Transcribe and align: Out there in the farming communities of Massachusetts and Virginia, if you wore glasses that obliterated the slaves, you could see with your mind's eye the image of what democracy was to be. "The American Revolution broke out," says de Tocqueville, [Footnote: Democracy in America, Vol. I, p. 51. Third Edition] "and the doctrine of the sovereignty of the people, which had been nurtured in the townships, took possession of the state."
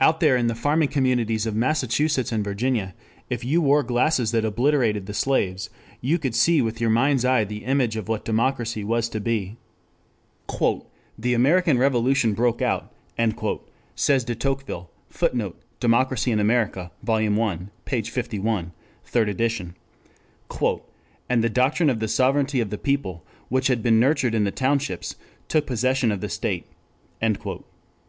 Out 0.00 0.18
there 0.18 0.36
in 0.36 0.48
the 0.48 0.56
farming 0.56 0.88
communities 0.88 1.46
of 1.46 1.54
Massachusetts 1.54 2.32
and 2.32 2.42
Virginia, 2.42 2.92
if 3.28 3.44
you 3.44 3.62
wore 3.62 3.84
glasses 3.84 4.32
that 4.32 4.44
obliterated 4.44 5.06
the 5.06 5.14
slaves, 5.14 5.70
you 6.00 6.18
could 6.18 6.34
see 6.34 6.60
with 6.60 6.80
your 6.80 6.90
mind's 6.90 7.24
eye 7.24 7.44
the 7.44 7.62
image 7.64 7.94
of 7.94 8.08
what 8.08 8.24
democracy 8.24 8.82
was 8.82 9.08
to 9.10 9.20
be. 9.20 9.58
"The 11.16 11.34
American 11.34 11.78
Revolution 11.78 12.34
broke 12.34 12.60
out," 12.60 12.92
says 13.94 14.24
de 14.24 14.34
Tocqueville, 14.34 14.90
[Footnote: 15.08 15.62
Democracy 15.78 16.32
in 16.32 16.40
America, 16.40 16.90
Vol. 17.04 17.40
I, 17.40 17.58
p. 17.84 18.02
51. 18.02 18.72
Third 19.04 19.28
Edition] 19.28 19.76
"and 21.28 21.44
the 21.44 21.48
doctrine 21.48 21.90
of 21.90 22.00
the 22.00 22.08
sovereignty 22.08 22.58
of 22.60 22.70
the 22.70 22.76
people, 22.76 23.24
which 23.48 23.68
had 23.68 23.84
been 23.84 24.00
nurtured 24.00 24.34
in 24.34 24.42
the 24.42 24.50
townships, 24.50 25.14
took 25.46 25.64
possession 25.68 26.10
of 26.10 26.20
the 26.20 26.28
state." 26.28 26.66